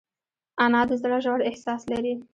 [0.63, 2.13] انا د زړه ژور احساس لري